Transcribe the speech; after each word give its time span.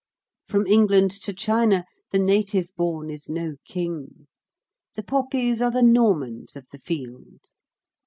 From 0.47 0.65
England 0.65 1.11
to 1.21 1.31
China 1.31 1.85
the 2.09 2.17
native 2.17 2.71
born 2.75 3.11
is 3.11 3.29
no 3.29 3.57
king; 3.67 4.25
the 4.95 5.03
poppies 5.03 5.61
are 5.61 5.69
the 5.69 5.83
Normans 5.83 6.55
of 6.55 6.65
the 6.71 6.79
field. 6.79 7.51